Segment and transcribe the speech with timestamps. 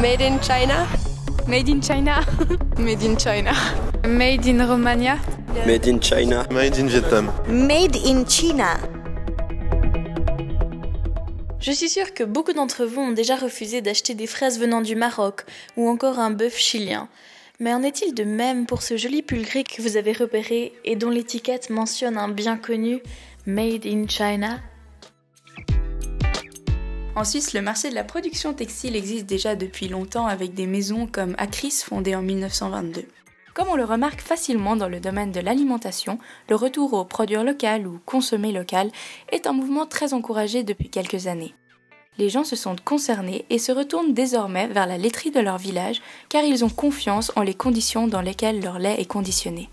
[0.00, 0.86] Made in China?
[1.48, 2.20] Made in China.
[2.78, 3.52] Made in China.
[4.06, 5.18] Made in Romania.
[5.66, 6.46] Made in China.
[6.52, 7.32] Made in Vietnam.
[7.48, 8.78] Made in China.
[11.58, 14.94] Je suis sûre que beaucoup d'entre vous ont déjà refusé d'acheter des fraises venant du
[14.94, 15.44] Maroc
[15.76, 17.08] ou encore un bœuf chilien.
[17.58, 20.94] Mais en est-il de même pour ce joli pull gris que vous avez repéré et
[20.94, 23.02] dont l'étiquette mentionne un bien connu
[23.46, 24.60] Made in China?
[27.18, 31.08] En Suisse, le marché de la production textile existe déjà depuis longtemps avec des maisons
[31.10, 33.06] comme Acris fondée en 1922.
[33.54, 37.88] Comme on le remarque facilement dans le domaine de l'alimentation, le retour au produire local
[37.88, 38.92] ou consommer local
[39.32, 41.56] est un mouvement très encouragé depuis quelques années.
[42.18, 46.00] Les gens se sentent concernés et se retournent désormais vers la laiterie de leur village
[46.28, 49.70] car ils ont confiance en les conditions dans lesquelles leur lait est conditionné.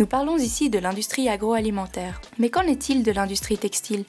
[0.00, 4.04] Nous parlons ici de l'industrie agroalimentaire, mais qu'en est-il de l'industrie textile?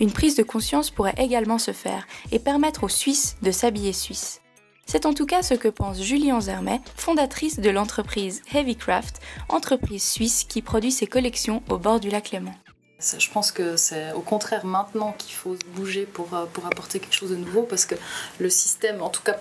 [0.00, 4.40] Une prise de conscience pourrait également se faire et permettre aux Suisses de s'habiller suisse.
[4.86, 10.44] C'est en tout cas ce que pense Julie Anzermet, fondatrice de l'entreprise Heavycraft, entreprise suisse
[10.44, 12.54] qui produit ses collections au bord du lac Léman.
[13.00, 17.14] Je pense que c'est au contraire maintenant qu'il faut bouger pour, euh, pour apporter quelque
[17.14, 17.96] chose de nouveau parce que
[18.38, 19.36] le système, en tout cas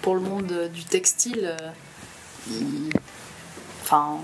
[0.00, 1.70] pour le monde du textile, euh,
[3.84, 4.18] enfin,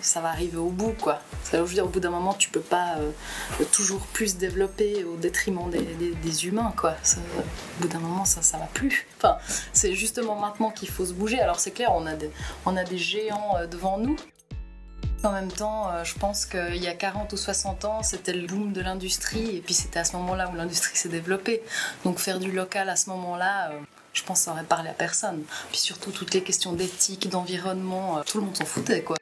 [0.00, 1.20] ça, va arriver au bout, quoi.
[1.42, 5.16] Ça veut dire, au bout d'un moment, tu peux pas euh, toujours plus développer au
[5.16, 6.94] détriment des, humains, quoi.
[7.16, 9.06] au bout d'un moment, ça, ça va plus.
[9.16, 9.38] Enfin,
[9.72, 11.40] c'est justement maintenant qu'il faut se bouger.
[11.40, 12.30] Alors, c'est clair, on a des,
[12.66, 14.16] on a des géants euh, devant nous.
[15.22, 18.46] En même temps, euh, je pense qu'il y a 40 ou 60 ans, c'était le
[18.46, 21.62] boom de l'industrie, et puis c'était à ce moment-là où l'industrie s'est développée.
[22.04, 23.72] Donc faire du local à ce moment-là,
[24.12, 25.44] je pense que ça aurait parlé à personne.
[25.70, 29.16] Puis surtout toutes les questions d'éthique, d'environnement, euh, tout le monde s'en foutait quoi.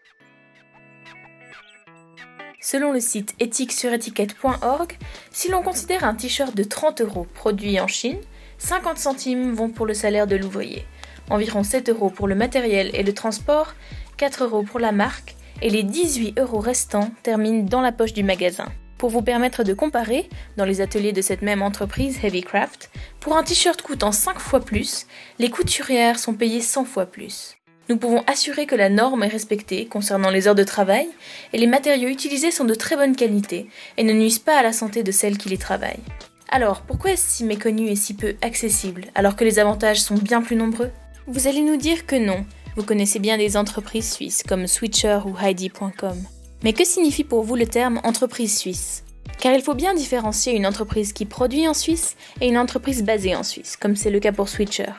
[2.61, 4.98] Selon le site éthique-sur-étiquette.org,
[5.31, 8.20] si l'on considère un t-shirt de 30 euros produit en Chine,
[8.59, 10.84] 50 centimes vont pour le salaire de l'ouvrier,
[11.31, 13.72] environ 7 euros pour le matériel et le transport,
[14.19, 18.22] 4 euros pour la marque, et les 18 euros restants terminent dans la poche du
[18.22, 18.69] magasin.
[18.98, 23.44] Pour vous permettre de comparer, dans les ateliers de cette même entreprise Heavycraft, pour un
[23.44, 25.06] t-shirt coûtant 5 fois plus,
[25.38, 27.56] les couturières sont payées 100 fois plus.
[27.88, 31.09] Nous pouvons assurer que la norme est respectée concernant les heures de travail
[31.53, 34.72] et les matériaux utilisés sont de très bonne qualité et ne nuisent pas à la
[34.72, 36.03] santé de celles qui les travaillent.
[36.50, 40.42] Alors, pourquoi est-ce si méconnu et si peu accessible alors que les avantages sont bien
[40.42, 40.91] plus nombreux?
[41.28, 42.44] Vous allez nous dire que non,
[42.76, 46.19] vous connaissez bien des entreprises suisses comme Switcher ou Heidi.com.
[46.64, 49.04] Mais que signifie pour vous le terme entreprise suisse?
[49.38, 53.36] Car il faut bien différencier une entreprise qui produit en Suisse et une entreprise basée
[53.36, 54.92] en Suisse, comme c'est le cas pour Switcher.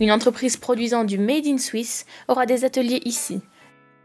[0.00, 3.40] Une entreprise produisant du Made in Swiss aura des ateliers ici.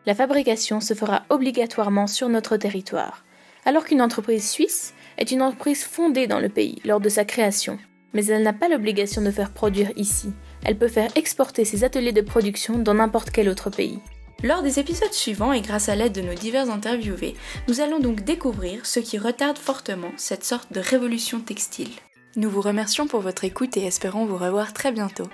[0.06, 3.26] La fabrication se fera obligatoirement sur notre territoire,
[3.66, 7.80] alors qu'une entreprise suisse est une entreprise fondée dans le pays lors de sa création.
[8.14, 10.32] Mais elle n'a pas l'obligation de faire produire ici.
[10.64, 14.00] Elle peut faire exporter ses ateliers de production dans n'importe quel autre pays.
[14.44, 17.36] Lors des épisodes suivants et grâce à l'aide de nos divers interviewés,
[17.68, 21.90] nous allons donc découvrir ce qui retarde fortement cette sorte de révolution textile.
[22.36, 25.28] Nous vous remercions pour votre écoute et espérons vous revoir très bientôt.